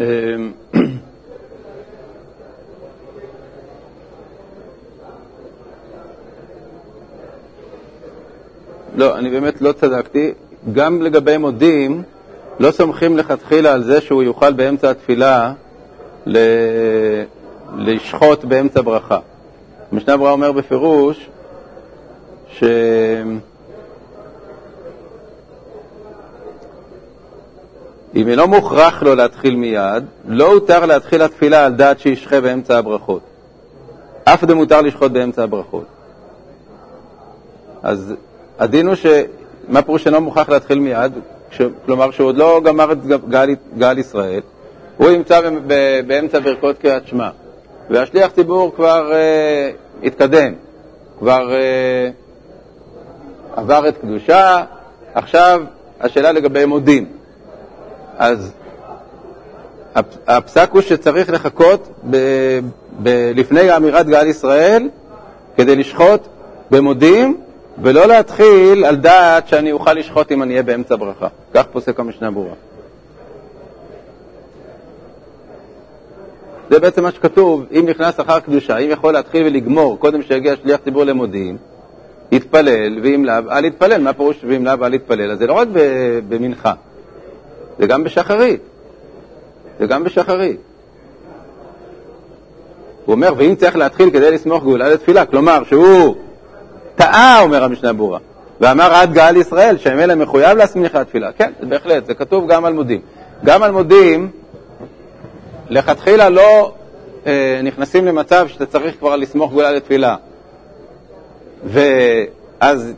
לא, 8.96 9.18
אני 9.18 9.30
באמת 9.30 9.60
לא 9.60 9.72
צדקתי. 9.72 10.32
גם 10.72 11.02
לגבי 11.02 11.36
מודים, 11.36 12.02
לא 12.60 12.70
סומכים 12.70 13.16
לכתחילה 13.16 13.72
על 13.72 13.84
זה 13.84 14.00
שהוא 14.00 14.22
יוכל 14.22 14.52
באמצע 14.52 14.90
התפילה 14.90 15.52
ל... 16.26 16.38
לשחוט 17.76 18.44
באמצע 18.44 18.80
ברכה. 18.80 19.18
המשנה 19.92 20.16
ברורה 20.16 20.32
אומר 20.32 20.52
בפירוש 20.52 21.28
ש... 22.52 22.64
אם 28.20 28.28
אינו 28.28 28.48
מוכרח 28.48 29.02
לו 29.02 29.14
להתחיל 29.14 29.56
מיד, 29.56 30.04
לא 30.28 30.52
הותר 30.52 30.86
להתחיל 30.86 31.22
התפילה 31.22 31.64
על 31.64 31.72
דעת 31.72 32.00
שישחה 32.00 32.40
באמצע 32.40 32.78
הברכות. 32.78 33.22
אף 34.24 34.44
דמותר 34.44 34.80
לשחוט 34.80 35.12
באמצע 35.12 35.42
הברכות. 35.42 35.84
אז 37.82 38.14
הדין 38.58 38.86
הוא 38.86 38.94
ש... 38.94 39.06
מה 39.68 39.82
פירוש 39.82 40.06
אינו 40.06 40.20
מוכרח 40.20 40.48
להתחיל 40.48 40.78
מיד? 40.78 41.12
ש... 41.50 41.62
כלומר, 41.86 42.10
שהוא 42.10 42.28
עוד 42.28 42.36
לא 42.36 42.60
גמר 42.64 42.92
את 42.92 42.98
גל, 43.28 43.48
גל 43.78 43.98
ישראל, 43.98 44.40
הוא 44.96 45.10
נמצא 45.10 45.40
באמצע 46.06 46.38
ברכות 46.40 46.78
קריאת 46.78 47.06
שמע, 47.06 47.28
והשליח 47.90 48.30
ציבור 48.30 48.74
כבר 48.76 49.12
אה, 49.12 49.70
התקדם, 50.02 50.52
כבר 51.18 51.52
אה, 51.52 52.10
עבר 53.56 53.88
את 53.88 53.98
קדושה, 53.98 54.64
עכשיו 55.14 55.62
השאלה 56.00 56.32
לגבי 56.32 56.64
מודים. 56.64 57.19
אז 58.20 58.52
הפסק 60.26 60.70
הוא 60.72 60.80
שצריך 60.80 61.30
לחכות 61.30 61.88
ב, 62.10 62.16
ב, 63.02 63.32
לפני 63.34 63.76
אמירת 63.76 64.06
גל 64.06 64.26
ישראל 64.26 64.88
כדי 65.56 65.76
לשחוט 65.76 66.20
במודים, 66.70 67.40
ולא 67.82 68.06
להתחיל 68.06 68.84
על 68.84 68.96
דעת 68.96 69.48
שאני 69.48 69.72
אוכל 69.72 69.92
לשחוט 69.92 70.32
אם 70.32 70.42
אני 70.42 70.50
אהיה 70.50 70.62
באמצע 70.62 70.96
ברכה. 70.96 71.28
כך 71.54 71.66
פוסק 71.72 72.00
המשנה 72.00 72.30
ברורה. 72.30 72.54
זה 76.70 76.80
בעצם 76.80 77.02
מה 77.02 77.10
שכתוב, 77.10 77.64
אם 77.72 77.86
נכנס 77.88 78.20
אחר 78.20 78.40
קדושה, 78.40 78.76
אם 78.76 78.90
יכול 78.90 79.12
להתחיל 79.12 79.46
ולגמור 79.46 79.98
קודם 79.98 80.22
שיגיע 80.22 80.56
שליח 80.56 80.80
ציבור 80.84 81.04
למודיעין, 81.04 81.56
יתפלל, 82.32 83.00
ואם 83.02 83.24
לאו, 83.24 83.50
אל 83.50 83.64
יתפלל. 83.64 84.02
מה 84.02 84.12
פירוש 84.12 84.44
ואם 84.48 84.64
לאו, 84.64 84.86
אל 84.86 84.94
יתפלל? 84.94 85.30
אז 85.30 85.38
זה 85.38 85.46
לא 85.46 85.52
רק 85.52 85.68
במנחה. 86.28 86.72
זה 87.80 87.86
גם 87.86 88.04
בשחרית. 88.04 88.60
זה 89.78 89.86
גם 89.86 90.04
בשחרית. 90.04 90.60
הוא 93.04 93.14
אומר, 93.14 93.32
ואם 93.36 93.54
צריך 93.54 93.76
להתחיל 93.76 94.10
כדי 94.10 94.30
לסמוך 94.30 94.62
גאולה 94.62 94.88
לתפילה, 94.88 95.26
כלומר 95.26 95.62
שהוא 95.64 96.16
טעה, 96.96 97.40
אומר 97.42 97.64
המשנה 97.64 97.92
ברורה, 97.92 98.18
ואמר 98.60 98.94
עד 98.94 99.12
גאל 99.12 99.36
ישראל, 99.36 99.78
שממילא 99.78 100.14
מחויב 100.14 100.58
להסמיך 100.58 100.94
לתפילה. 100.94 101.32
כן, 101.32 101.52
בהחלט, 101.60 102.06
זה 102.06 102.14
כתוב 102.14 102.48
גם 102.48 102.64
על 102.64 102.72
מודים. 102.72 103.00
גם 103.44 103.62
על 103.62 103.70
מודים, 103.70 104.30
לכתחילה 105.68 106.28
לא 106.28 106.72
אה, 107.26 107.60
נכנסים 107.62 108.06
למצב 108.06 108.48
שאתה 108.48 108.66
צריך 108.66 108.94
כבר 108.98 109.16
לסמוך 109.16 109.52
גאולה 109.52 109.72
לתפילה, 109.72 110.16
ואז 111.64 112.92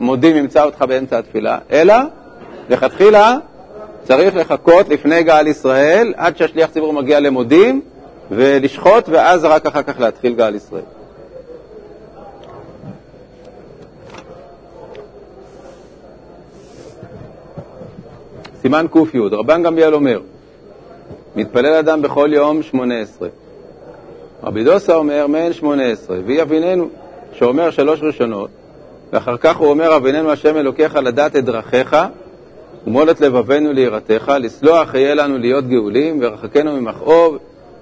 מודים 0.00 0.36
ימצא 0.36 0.64
אותך 0.64 0.82
באמצע 0.82 1.18
התפילה, 1.18 1.58
אלא 1.70 1.94
לכתחילה 2.68 3.36
צריך 4.08 4.36
לחכות 4.36 4.88
לפני 4.88 5.22
גאל 5.22 5.46
ישראל 5.46 6.14
עד 6.16 6.36
שהשליח 6.36 6.70
ציבור 6.70 6.92
מגיע 6.92 7.20
למודים 7.20 7.80
ולשחוט, 8.30 9.08
ואז 9.08 9.44
רק 9.44 9.66
אחר 9.66 9.82
כך 9.82 10.00
להתחיל 10.00 10.34
גאל 10.34 10.54
ישראל. 10.54 10.82
סימן 18.62 18.86
ק"י, 18.92 19.18
רבן 19.18 19.62
גמליאל 19.62 19.94
אומר, 19.94 20.20
מתפלל 21.36 21.74
אדם 21.74 22.02
בכל 22.02 22.30
יום 22.32 22.62
שמונה 22.62 23.00
עשרה. 23.00 23.28
רבי 24.42 24.64
דוסה 24.64 24.94
אומר, 24.94 25.26
מעין 25.26 25.52
שמונה 25.52 25.84
עשרה, 25.84 26.16
והיא 26.26 26.42
אביננו, 26.42 26.88
שאומר 27.32 27.70
שלוש 27.70 28.00
ראשונות, 28.02 28.50
ואחר 29.12 29.36
כך 29.36 29.56
הוא 29.56 29.68
אומר, 29.68 29.96
אביננו 29.96 30.30
השם 30.30 30.56
אלוקיך 30.56 30.96
לדעת 30.96 31.36
את 31.36 31.44
דרכיך, 31.44 31.96
ומול 32.88 33.10
את 33.10 33.20
לבבנו 33.20 33.72
ליראתך, 33.72 34.32
לסלוח 34.40 34.94
יהיה 34.94 35.14
לנו 35.14 35.38
להיות 35.38 35.68
גאולים, 35.68 36.18
ורחקנו 36.22 36.80
ממכאוב, 36.80 37.36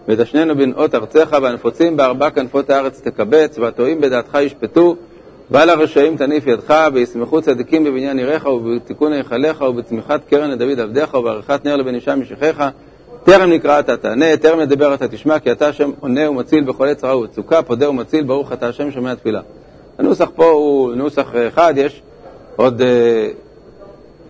ודשננו 0.08 0.56
בנאות 0.56 0.94
ארצך, 0.94 1.36
והנפוצים 1.42 1.96
בארבע 1.96 2.30
כנפות 2.30 2.70
הארץ 2.70 3.00
תקבץ, 3.00 3.58
והטועים 3.58 4.00
בדעתך 4.00 4.38
ישפטו, 4.40 4.96
ועל 5.50 5.70
הרשעים 5.70 6.16
תניף 6.16 6.46
ידך, 6.46 6.88
וישמחו 6.94 7.42
צדיקים 7.42 7.84
בבניין 7.84 8.18
עיריך, 8.18 8.46
ובתיקון 8.46 9.12
היכליך, 9.12 9.60
ובצמיחת 9.60 10.20
קרן 10.28 10.50
לדוד 10.50 10.80
עבדיך, 10.80 11.14
ובעריכת 11.14 11.64
נר 11.64 11.76
לבן 11.76 11.94
אישה 11.94 12.16
משיחיך. 12.16 12.64
טרם 13.24 13.50
נקרא 13.50 13.80
אתה 13.80 13.96
תענה, 13.96 14.36
טרם 14.36 14.60
נדבר 14.60 14.94
אתה 14.94 15.08
תשמע, 15.08 15.38
כי 15.38 15.52
אתה 15.52 15.68
השם 15.68 15.90
עונה 16.00 16.30
ומציל 16.30 16.64
בכל 16.64 16.88
עת 16.88 16.96
צרה 16.96 17.18
ובצוקה, 17.18 17.62
פודה 17.62 17.90
ומציל, 17.90 18.24
ברוך 18.24 18.52
אתה 18.52 18.68
השם 18.68 18.90
שומע 18.90 19.14
תפילה. 19.14 19.40
הנוסח 19.98 20.30
פה 20.36 20.50
הוא 20.50 20.94
נוסח 20.94 21.26
אחד, 21.48 21.74
יש 21.76 22.02
עוד 22.56 22.82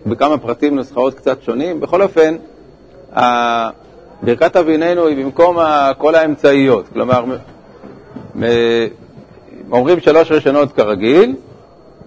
בכמה 0.09 0.37
פרטים 0.37 0.75
נוסחאות 0.75 1.13
קצת 1.13 1.41
שונים. 1.41 1.79
בכל 1.79 2.01
אופן, 2.01 2.35
ברכת 4.23 4.55
אביננו 4.55 5.07
היא 5.07 5.25
במקום 5.25 5.57
כל 5.97 6.15
האמצעיות, 6.15 6.85
כלומר, 6.93 7.23
אומרים 9.71 9.99
שלוש 9.99 10.31
ראשונות 10.31 10.71
כרגיל, 10.71 11.35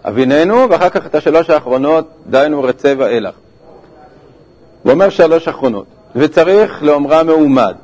אביננו, 0.04 0.70
ואחר 0.70 0.88
כך 0.88 1.06
את 1.06 1.14
השלוש 1.14 1.50
האחרונות, 1.50 2.08
דהיינו 2.26 2.62
רצה 2.62 2.94
ואילך. 2.98 3.34
הוא 4.82 4.92
אומר 4.92 5.08
שלוש 5.08 5.48
אחרונות, 5.48 5.86
וצריך 6.16 6.82
לאומרה 6.82 7.22
מעומד, 7.22 7.74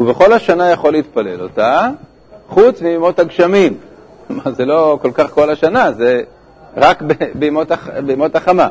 ובכל 0.00 0.32
השנה 0.32 0.70
יכול 0.70 0.92
להתפלל 0.92 1.42
אותה, 1.42 1.88
חוץ 2.48 2.82
מימות 2.82 3.18
הגשמים. 3.18 3.74
זה 4.56 4.64
לא 4.64 4.98
כל 5.02 5.10
כך 5.14 5.30
כל 5.30 5.50
השנה, 5.50 5.92
זה 5.92 6.22
רק 6.76 7.02
בימות 8.02 8.36
החמה. 8.36 8.68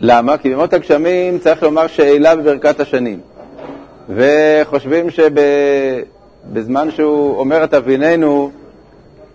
למה? 0.00 0.38
כי 0.38 0.48
בימות 0.48 0.72
הגשמים 0.72 1.38
צריך 1.38 1.62
לומר 1.62 1.86
שאלה 1.86 2.36
בברכת 2.36 2.80
השנים. 2.80 3.20
וחושבים 4.08 5.06
שבזמן 5.10 6.90
שהוא 6.90 7.38
אומר 7.38 7.64
את 7.64 7.74
אביננו, 7.74 8.50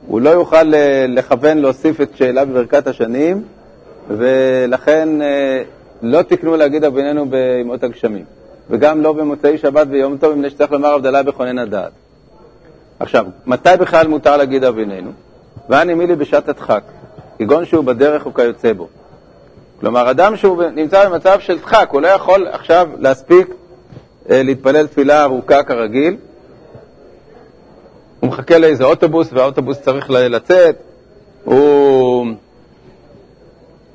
הוא 0.07 0.21
לא 0.21 0.29
יוכל 0.29 0.73
אה, 0.73 1.05
לכוון 1.07 1.57
להוסיף 1.57 2.01
את 2.01 2.09
שאלה 2.15 2.45
בברכת 2.45 2.87
השנים, 2.87 3.43
ולכן 4.09 5.21
אה, 5.21 5.61
לא 6.01 6.21
תקנו 6.21 6.57
להגיד 6.57 6.83
אביננו 6.83 7.25
בימות 7.29 7.83
הגשמים, 7.83 8.25
וגם 8.69 9.01
לא 9.01 9.13
במוצאי 9.13 9.57
שבת 9.57 9.87
ויום 9.89 10.17
טוב, 10.17 10.33
מפני 10.33 10.49
שצריך 10.49 10.71
לומר 10.71 10.93
הבדלה 10.93 11.23
בכונן 11.23 11.59
הדעת. 11.59 11.91
עכשיו, 12.99 13.25
מתי 13.45 13.69
בכלל 13.79 14.07
מותר 14.07 14.37
להגיד 14.37 14.63
אביננו? 14.63 15.11
ואני 15.69 15.93
מילי 15.93 16.15
בשעת 16.15 16.49
הדחק, 16.49 16.83
כגון 17.39 17.65
שהוא 17.65 17.83
בדרך 17.83 18.25
וכיוצא 18.25 18.73
בו. 18.73 18.87
כלומר, 19.81 20.11
אדם 20.11 20.37
שהוא 20.37 20.63
נמצא 20.63 21.09
במצב 21.09 21.39
של 21.39 21.59
דחק, 21.59 21.89
הוא 21.91 22.01
לא 22.01 22.07
יכול 22.07 22.47
עכשיו 22.51 22.87
להספיק 22.99 23.47
אה, 24.29 24.43
להתפלל 24.43 24.87
תפילה 24.87 25.23
ארוכה 25.23 25.63
כרגיל, 25.63 26.17
הוא 28.19 28.29
מחכה 28.29 28.57
לאיזה 28.57 28.83
אוטובוס 28.83 29.27
והאוטובוס 29.33 29.81
צריך 29.81 30.09
לצאת, 30.09 30.75
הוא 31.43 32.27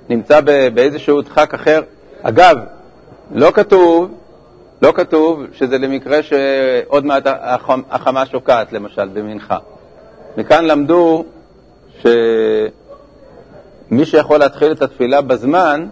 נמצא 0.09 0.41
באיזשהו 0.75 1.23
דחק 1.23 1.55
אחר. 1.55 1.83
אגב, 2.23 2.57
לא 3.35 3.51
כתוב, 3.51 4.11
לא 4.83 4.93
כתוב 4.93 5.43
שזה 5.53 5.79
למקרה 5.79 6.23
שעוד 6.23 7.07
מעט 7.07 7.23
החמה 7.91 8.27
שוקעת, 8.27 8.73
למשל, 8.73 9.09
במנחה. 9.09 9.59
מכאן 10.37 10.65
למדו 10.65 11.25
שמי 13.89 14.05
שיכול 14.05 14.39
להתחיל 14.39 14.73
את 14.73 14.83
התפילה 14.83 15.21
בזמן, 15.21 15.87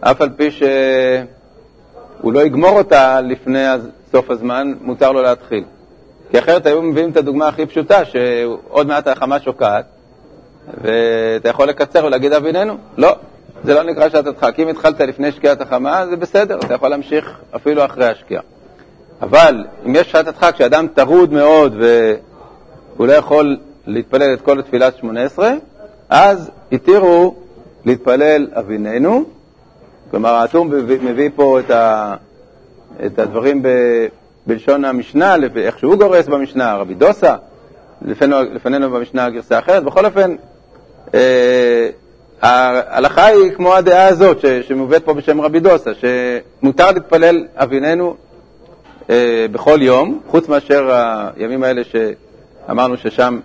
אף 0.00 0.20
על 0.20 0.30
פי 0.36 0.50
שהוא 0.50 2.32
לא 2.32 2.40
יגמור 2.40 2.78
אותה 2.78 3.20
לפני 3.20 3.64
סוף 4.12 4.30
הזמן, 4.30 4.72
מותר 4.80 5.12
לו 5.12 5.22
להתחיל. 5.22 5.64
כי 6.30 6.38
אחרת 6.38 6.66
היו 6.66 6.82
מביאים 6.82 7.10
את 7.10 7.16
הדוגמה 7.16 7.48
הכי 7.48 7.66
פשוטה, 7.66 8.04
שעוד 8.04 8.86
מעט 8.86 9.08
החמה 9.08 9.40
שוקעת, 9.40 9.84
ואתה 10.80 11.48
יכול 11.48 11.68
לקצר 11.68 12.04
ולהגיד 12.04 12.32
אביננו. 12.32 12.76
לא, 12.96 13.16
זה 13.64 13.74
לא 13.74 13.82
נקרא 13.82 14.08
שעת 14.08 14.26
הדחק. 14.26 14.54
אם 14.58 14.68
התחלת 14.68 15.00
לפני 15.00 15.32
שקיעת 15.32 15.60
החמה, 15.60 16.06
זה 16.06 16.16
בסדר, 16.16 16.58
אתה 16.58 16.74
יכול 16.74 16.88
להמשיך 16.88 17.38
אפילו 17.56 17.84
אחרי 17.84 18.06
השקיעה. 18.06 18.42
אבל 19.22 19.64
אם 19.86 19.96
יש 19.96 20.10
שעת 20.10 20.28
הדחק 20.28 20.54
שאדם 20.58 20.86
טרוד 20.94 21.32
מאוד 21.32 21.76
והוא 22.96 23.06
לא 23.06 23.12
יכול 23.12 23.56
להתפלל 23.86 24.34
את 24.34 24.40
כל 24.40 24.58
התפילת 24.58 24.96
שמונה 24.96 25.22
עשרה, 25.22 25.52
אז 26.14 26.50
התירו 26.72 27.34
להתפלל 27.84 28.46
אביננו. 28.52 29.24
כלומר, 30.10 30.34
האטום 30.34 30.70
מביא 31.02 31.30
פה 31.34 31.60
את, 31.60 31.70
ה, 31.70 32.14
את 33.06 33.18
הדברים 33.18 33.62
ב, 33.62 33.68
בלשון 34.46 34.84
המשנה, 34.84 35.36
איך 35.56 35.78
שהוא 35.78 35.96
גורס 35.96 36.26
במשנה, 36.26 36.74
רבי 36.74 36.94
דוסה, 36.94 37.36
לפנינו, 38.02 38.42
לפנינו 38.54 38.90
במשנה 38.90 39.30
גרסה 39.30 39.58
אחרת. 39.58 39.84
בכל 39.84 40.06
אופן, 40.06 40.34
אה, 41.14 41.88
ההלכה 42.42 43.26
היא 43.26 43.52
כמו 43.52 43.74
הדעה 43.74 44.08
הזאת 44.08 44.40
ש, 44.40 44.46
שמובאת 44.46 45.04
פה 45.04 45.14
בשם 45.14 45.40
רבי 45.40 45.60
דוסה, 45.60 45.90
שמותר 45.94 46.92
להתפלל 46.92 47.46
אביננו 47.54 48.16
אה, 49.10 49.46
בכל 49.52 49.82
יום, 49.82 50.20
חוץ 50.28 50.48
מאשר 50.48 50.90
הימים 51.36 51.62
האלה 51.62 51.82
שאמרנו 51.84 52.96
ששם 52.96 53.40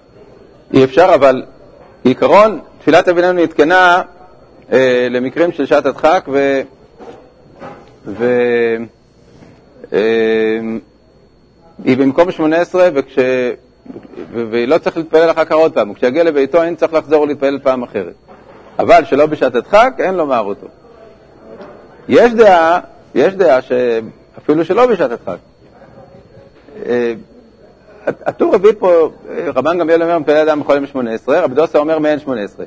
אי 0.74 0.84
אפשר, 0.84 1.12
אבל 1.16 1.44
בעיקרון 2.08 2.60
תפילת 2.80 3.08
אביננו 3.08 3.44
נתקנה 3.44 4.02
אה, 4.72 5.08
למקרים 5.10 5.52
של 5.52 5.66
שעת 5.66 5.86
הדחק, 5.86 6.26
ו... 6.28 6.62
ו... 8.06 8.26
אה, 9.94 10.60
היא 11.84 11.98
במקום 11.98 12.32
18, 12.32 12.90
וכש... 12.94 13.20
ולא 14.32 14.78
צריך 14.78 14.98
להתפלל 14.98 15.32
אחר 15.32 15.46
כך 15.46 15.52
עוד 15.52 15.74
פעם. 15.74 15.92
וכשיגיע 15.92 16.24
לביתו 16.24 16.64
אין 16.64 16.76
צריך 16.76 16.94
לחזור 16.94 17.22
ולהתפלל 17.22 17.60
פעם 17.60 17.84
אחרת. 17.84 18.14
אבל 18.80 19.06
שלא 19.06 19.26
בשעת 19.26 19.56
הדחק, 19.56 19.94
אין 20.00 20.16
לומר 20.16 20.42
אותו. 20.42 20.68
יש 22.10 22.34
דעה, 22.34 22.80
יש 23.16 23.34
דעה 23.34 23.60
שאפילו 23.62 24.66
שלא 24.66 24.86
בשעת 24.86 25.12
הדחק. 25.12 25.38
הטור 28.08 28.56
הביא 28.56 28.72
פה, 28.80 29.10
רבן 29.56 29.78
גמליאל 29.78 30.04
אומר, 30.04 30.20
מפלל 30.20 30.50
אדם 30.50 30.60
בכל 30.60 30.76
יום 30.76 30.88
18, 30.88 31.42
רבי 31.42 31.56
דוסה 31.56 31.80
אומר 31.80 32.00
מעין 32.00 32.20
18. 32.20 32.66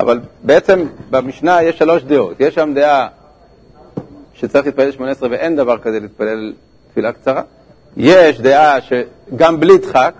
אבל 0.00 0.20
בעצם 0.42 0.86
במשנה 1.10 1.62
יש 1.62 1.78
שלוש 1.78 2.02
דעות. 2.02 2.40
יש 2.40 2.54
שם 2.54 2.72
דעה 2.74 3.08
שצריך 4.34 4.66
להתפלל 4.66 4.92
18 4.92 5.28
ואין 5.30 5.56
דבר 5.56 5.78
כזה 5.78 6.00
להתפלל 6.00 6.52
תפילה 6.90 7.12
קצרה. 7.12 7.42
יש 7.96 8.40
דעה 8.40 8.78
שגם 8.80 9.60
בלי 9.60 9.78
דחק, 9.78 10.14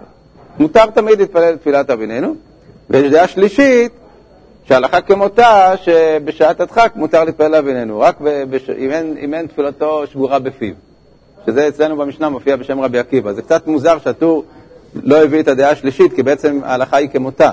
מותר 0.59 0.87
תמיד 0.87 1.19
להתפלל 1.19 1.57
תפילת 1.57 1.91
אביננו, 1.91 2.35
ויש 2.91 3.13
דעה 3.13 3.29
שלישית, 3.29 3.93
שהלכה 4.65 5.01
כמותה, 5.01 5.73
שבשעת 5.77 6.61
הדחק 6.61 6.93
מותר 6.97 7.25
להתפלל 7.25 7.55
אביננו, 7.55 8.01
רק 8.01 8.17
בש... 8.21 8.71
אם, 8.71 8.91
אין, 8.91 9.17
אם 9.21 9.35
אין 9.35 9.47
תפילתו 9.47 10.07
שגורה 10.07 10.39
בפיו. 10.39 10.75
שזה 11.47 11.69
אצלנו 11.69 11.97
במשנה 11.97 12.29
מופיע 12.29 12.57
בשם 12.57 12.81
רבי 12.81 12.99
עקיבא. 12.99 13.33
זה 13.33 13.43
קצת 13.43 13.67
מוזר 13.67 13.99
שהטור 13.99 14.45
לא 14.95 15.23
הביא 15.23 15.41
את 15.41 15.49
הדעה 15.49 15.71
השלישית, 15.71 16.13
כי 16.13 16.23
בעצם 16.23 16.61
ההלכה 16.65 16.97
היא 16.97 17.09
כמותה. 17.09 17.51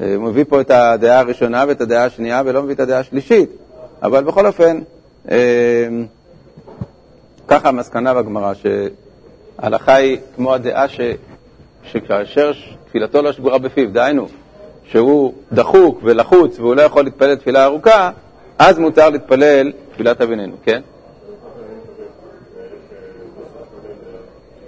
אה, 0.00 0.14
הוא 0.14 0.24
מביא 0.24 0.44
פה 0.48 0.60
את 0.60 0.70
הדעה 0.70 1.18
הראשונה 1.18 1.64
ואת 1.68 1.80
הדעה 1.80 2.04
השנייה, 2.04 2.42
ולא 2.44 2.62
מביא 2.62 2.74
את 2.74 2.80
הדעה 2.80 3.00
השלישית. 3.00 3.50
אבל 4.02 4.24
בכל 4.24 4.46
אופן, 4.46 4.80
אה, 5.30 5.36
ככה 7.48 7.68
המסקנה 7.68 8.14
בגמרא, 8.14 8.52
שההלכה 8.54 9.94
היא 9.94 10.18
כמו 10.36 10.54
הדעה 10.54 10.88
ש, 10.88 11.00
שכאשר 11.84 12.52
תפילתו 12.88 13.22
לא 13.22 13.32
שגורה 13.32 13.58
בפיו, 13.58 13.92
דהיינו, 13.92 14.28
שהוא 14.84 15.32
דחוק 15.52 16.00
ולחוץ 16.02 16.58
והוא 16.58 16.74
לא 16.74 16.82
יכול 16.82 17.04
להתפלל 17.04 17.34
תפילה 17.34 17.64
ארוכה, 17.64 18.10
אז 18.58 18.78
מותר 18.78 19.10
להתפלל 19.10 19.72
תפילת 19.94 20.20
אביננו, 20.20 20.56
כן? 20.64 20.80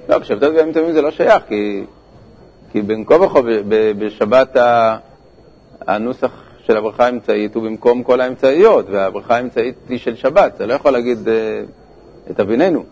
לא, 0.09 0.19
בשבתות 0.19 0.55
בימים 0.55 0.73
טובים 0.73 0.93
זה 0.93 1.03
לא 1.03 1.11
שייך, 1.11 1.43
כי, 1.49 1.85
כי 2.73 2.83
בין 2.83 3.05
כה 3.05 3.15
וכה 3.15 3.41
בשבת 3.99 4.57
הנוסח 5.87 6.31
של 6.67 6.77
הברכה 6.77 7.07
האמצעית 7.07 7.55
הוא 7.55 7.65
במקום 7.65 8.03
כל 8.03 8.21
האמצעיות, 8.21 8.87
והברכה 8.91 9.37
האמצעית 9.37 9.75
היא 9.89 9.99
של 9.99 10.17
שבת, 10.17 10.53
אתה 10.57 10.67
לא 10.67 10.75
יכול 10.75 10.91
להגיד 10.91 11.29
אה, 11.29 11.63
את 12.31 12.41
אביננו. 12.41 12.85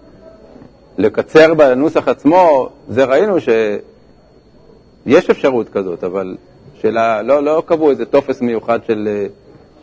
לקצר 0.99 1.55
בנוסח 1.55 2.09
עצמו, 2.09 2.69
זה 2.89 3.05
ראינו 3.05 3.37
שיש 3.41 5.31
אפשרות 5.31 5.69
כזאת, 5.69 6.05
אבל 6.05 6.37
שאלה, 6.81 7.23
לא, 7.23 7.43
לא 7.43 7.63
קבעו 7.67 7.91
איזה 7.91 8.05
טופס 8.05 8.41
מיוחד 8.41 8.79
של 8.87 9.09
אה, 9.09 9.27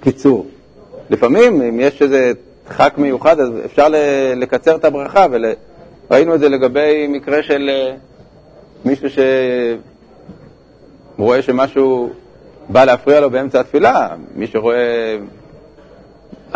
קיצור. 0.02 0.48
לפעמים, 1.10 1.62
אם 1.62 1.80
יש 1.80 2.02
איזה 2.02 2.32
דחק 2.68 2.94
מיוחד, 2.98 3.40
אז 3.40 3.50
אפשר 3.66 3.88
לקצר 4.36 4.76
את 4.76 4.86
הברכה, 4.86 5.28
וראינו 6.12 6.36
את 6.36 6.40
זה 6.40 6.50
לגבי 6.50 7.08
מקרה 7.08 7.44
של 7.44 7.70
אה, 7.70 7.96
מישהו 8.86 9.10
שרואה 11.18 11.42
שמשהו 11.42 12.10
בא 12.70 12.86
להפריע 12.86 13.20
לו 13.20 13.30
באמצע 13.30 13.60
התפילה, 13.60 14.08
מי 14.36 14.48
שרואה 14.48 15.18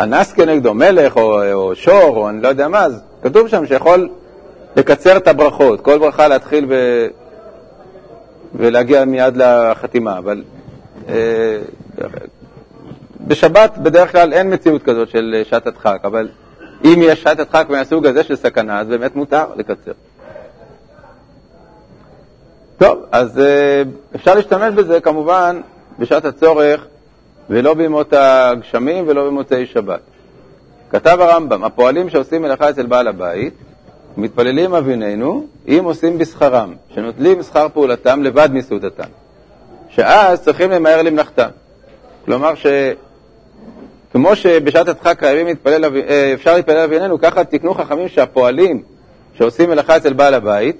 אנס 0.00 0.32
כנגדו, 0.32 0.74
מלך 0.74 1.16
או, 1.16 1.52
או 1.52 1.74
שור, 1.74 2.16
או 2.16 2.28
אני 2.28 2.42
לא 2.42 2.48
יודע 2.48 2.68
מה, 2.68 2.84
אז 2.84 3.02
כתוב 3.22 3.48
שם 3.48 3.66
שיכול 3.66 4.08
לקצר 4.76 5.16
את 5.16 5.28
הברכות, 5.28 5.80
כל 5.80 5.98
ברכה 5.98 6.28
להתחיל 6.28 6.66
ב... 6.68 6.74
ולהגיע 8.54 9.04
מיד 9.04 9.36
לחתימה, 9.36 10.18
אבל 10.18 10.42
אה, 11.08 11.58
בשבת 13.26 13.78
בדרך 13.78 14.12
כלל 14.12 14.32
אין 14.32 14.52
מציאות 14.54 14.82
כזאת 14.82 15.08
של 15.08 15.42
שעת 15.44 15.66
הדחק, 15.66 16.00
אבל 16.04 16.28
אם 16.84 17.00
יש 17.02 17.22
שעת 17.22 17.40
הדחק 17.40 17.66
מהסוג 17.68 18.06
הזה 18.06 18.24
של 18.24 18.36
סכנה, 18.36 18.80
אז 18.80 18.86
באמת 18.86 19.16
מותר 19.16 19.44
לקצר. 19.56 19.92
טוב, 22.78 22.98
אז 23.12 23.38
אה, 23.38 23.82
אפשר 24.14 24.34
להשתמש 24.34 24.74
בזה 24.74 25.00
כמובן 25.00 25.60
בשעת 25.98 26.24
הצורך, 26.24 26.86
ולא 27.50 27.74
בימות 27.74 28.12
הגשמים 28.12 29.04
ולא 29.08 29.26
במוצאי 29.26 29.66
שבת. 29.66 30.00
כתב 30.90 31.18
הרמב"ם, 31.20 31.64
הפועלים 31.64 32.10
שעושים 32.10 32.42
מלאכה 32.42 32.70
אצל 32.70 32.86
בעל 32.86 33.08
הבית, 33.08 33.54
מתפללים 34.16 34.74
אביננו, 34.74 35.46
אם 35.68 35.80
עושים 35.84 36.18
בשכרם, 36.18 36.74
שנוטלים 36.94 37.42
שכר 37.42 37.66
פעולתם 37.72 38.22
לבד 38.22 38.48
מסעודתם, 38.52 39.08
שאז 39.88 40.42
צריכים 40.42 40.70
למהר 40.70 41.02
למלאכתם. 41.02 41.48
כלומר, 42.24 42.52
שכמו 44.14 44.36
שבשעת 44.36 44.88
הדחק 44.88 45.20
חייבים 45.20 45.46
להתפלל, 45.46 45.84
אה, 45.84 46.32
אפשר 46.34 46.54
להתפלל 46.54 46.78
אביננו, 46.78 47.18
ככה 47.18 47.44
תקנו 47.44 47.74
חכמים 47.74 48.08
שהפועלים 48.08 48.82
שעושים 49.38 49.70
מלאכה 49.70 49.96
אצל 49.96 50.12
בעל 50.12 50.34
הבית, 50.34 50.76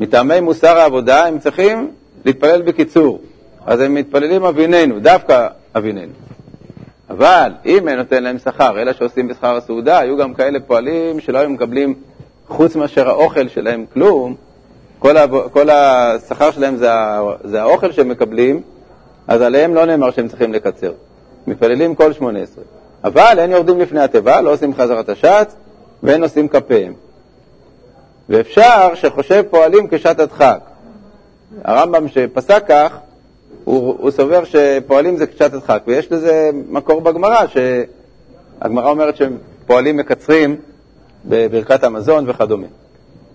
מטעמי 0.00 0.40
מוסר 0.40 0.78
העבודה, 0.78 1.26
הם 1.26 1.38
צריכים 1.38 1.90
להתפלל 2.24 2.62
בקיצור. 2.62 3.20
אז 3.66 3.80
הם 3.80 3.94
מתפללים 3.94 4.44
אביננו, 4.44 5.00
דווקא 5.00 5.46
אביננו. 5.76 6.12
אבל 7.10 7.52
אם 7.66 7.88
אין 7.88 7.98
נותן 7.98 8.22
להם 8.22 8.38
שכר, 8.38 8.82
אלא 8.82 8.92
שעושים 8.92 9.28
בשכר 9.28 9.56
הסעודה, 9.56 9.98
היו 9.98 10.16
גם 10.16 10.34
כאלה 10.34 10.60
פועלים 10.60 11.20
שלא 11.20 11.38
היו 11.38 11.50
מקבלים 11.50 11.94
חוץ 12.48 12.76
מאשר 12.76 13.08
האוכל 13.08 13.48
שלהם 13.48 13.84
כלום, 13.92 14.34
כל, 14.98 15.16
ה, 15.16 15.26
כל 15.52 15.70
השכר 15.70 16.50
שלהם 16.50 16.76
זה, 16.76 16.90
זה 17.44 17.62
האוכל 17.62 17.92
שהם 17.92 18.08
מקבלים, 18.08 18.60
אז 19.28 19.40
עליהם 19.40 19.74
לא 19.74 19.84
נאמר 19.84 20.10
שהם 20.10 20.28
צריכים 20.28 20.52
לקצר. 20.52 20.92
מתפללים 21.46 21.94
כל 21.94 22.12
שמונה 22.12 22.38
עשרה. 22.38 22.64
אבל 23.04 23.38
אין 23.38 23.50
יורדים 23.50 23.80
לפני 23.80 24.00
התיבה, 24.00 24.40
לא 24.40 24.52
עושים 24.52 24.74
חזרת 24.74 25.08
השץ, 25.08 25.54
ואין 26.02 26.20
נושאים 26.20 26.48
כפיהם. 26.48 26.92
ואפשר 28.28 28.94
שחושב 28.94 29.42
פועלים 29.50 29.88
כשעת 29.90 30.20
הדחק. 30.20 30.58
הרמב"ם 31.64 32.08
שפסק 32.08 32.64
כך, 32.68 32.98
הוא, 33.64 33.96
הוא 33.98 34.10
סובר 34.10 34.42
שפועלים 34.44 35.16
זה 35.16 35.26
כשעת 35.26 35.54
הדחק, 35.54 35.82
ויש 35.86 36.12
לזה 36.12 36.50
מקור 36.68 37.00
בגמרא, 37.00 37.46
שהגמרא 37.46 38.90
אומרת 38.90 39.14
שפועלים 39.16 39.96
מקצרים 39.96 40.56
בברכת 41.24 41.84
המזון 41.84 42.24
וכדומה. 42.30 42.66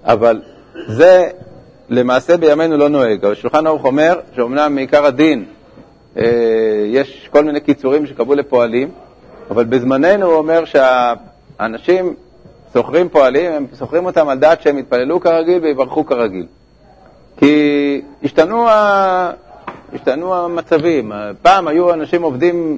אבל 0.04 0.41
זה 0.88 1.30
למעשה 1.89 2.38
בימינו 2.38 2.78
לא 2.78 2.89
נוהג. 2.89 3.26
אבל 3.26 3.36
שולחן 3.36 3.67
ערוך 3.67 3.86
אומר 3.86 4.19
שאומנם 4.36 4.76
מעיקר 4.76 5.06
הדין 5.06 5.45
יש 6.86 7.30
כל 7.32 7.43
מיני 7.43 7.60
קיצורים 7.60 8.06
שקבעו 8.06 8.36
לפועלים, 8.36 8.89
אבל 9.50 9.63
בזמננו 9.63 10.26
הוא 10.26 10.36
אומר 10.36 10.63
שהאנשים 10.65 12.15
שוכרים 12.74 13.10
פועלים, 13.10 13.52
הם 13.52 13.65
שוכרים 13.80 14.06
אותם 14.06 14.30
על 14.30 14.39
דעת 14.39 14.62
שהם 14.62 14.78
יתפללו 14.78 15.19
כרגיל 15.19 15.60
ויברכו 15.63 16.06
כרגיל. 16.06 16.45
כי 17.38 18.02
השתנו, 18.24 18.69
ה... 18.69 19.32
השתנו 19.93 20.36
המצבים. 20.36 21.12
פעם 21.41 21.67
היו 21.67 21.93
אנשים 21.93 22.21
עובדים 22.21 22.78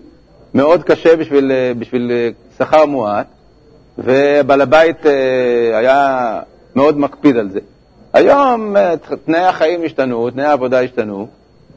מאוד 0.53 0.83
קשה 0.83 1.15
בשביל, 1.15 1.51
בשביל 1.79 2.11
שכר 2.57 2.85
מועט, 2.85 3.27
ובעל 3.97 4.61
הבית 4.61 5.05
אה, 5.05 5.77
היה 5.77 6.39
מאוד 6.75 6.97
מקפיד 6.97 7.37
על 7.37 7.49
זה. 7.49 7.59
היום 8.13 8.77
אה, 8.77 8.93
תנאי 9.25 9.39
החיים 9.39 9.83
השתנו, 9.85 10.29
תנאי 10.29 10.45
העבודה 10.45 10.81
השתנו, 10.81 11.27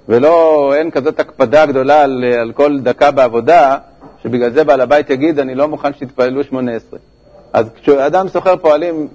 ולא, 0.09 0.73
אין 0.75 0.91
כזאת 0.91 1.21
הקפדה 1.21 1.67
גדולה 1.67 2.03
על, 2.03 2.25
על 2.41 2.53
כל 2.53 2.79
דקה 2.81 3.11
בעבודה, 3.11 3.79
שבגלל 4.23 4.51
זה 4.51 4.65
בעל 4.65 4.81
הבית 4.81 5.11
יגיד, 5.11 5.39
אני 5.39 5.55
לא 5.55 5.69
מוכן 5.69 5.95
שתתפללו 5.95 6.45
שמונה 6.45 6.73
עשרה. 6.73 6.99
אז 7.53 7.71
כשאדם 7.83 8.29
סוחר 8.29 8.57
פועלים 8.57 9.09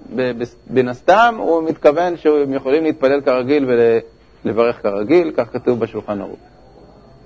בין 0.67 0.87
הסתם, 0.87 1.35
הוא 1.37 1.63
מתכוון 1.63 2.17
שהם 2.17 2.53
יכולים 2.53 2.83
להתפלל 2.83 3.21
כרגיל 3.21 3.69
ולברך 4.45 4.81
כרגיל, 4.81 5.31
כך 5.37 5.47
כתוב 5.53 5.79
בשולחן 5.79 6.21
ערוך. 6.21 6.39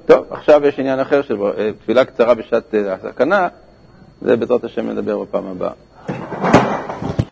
טוב, 0.05 0.25
עכשיו 0.29 0.67
יש 0.67 0.79
עניין 0.79 0.99
אחר 0.99 1.21
של 1.21 1.35
אה, 1.43 1.69
תפילה 1.81 2.05
קצרה 2.05 2.33
בשעת 2.33 2.73
הסכנה, 2.87 3.47
זה 4.21 4.35
בעזרת 4.35 4.63
השם 4.63 4.89
נדבר 4.89 5.19
בפעם 5.19 5.45
הבאה. 5.47 6.64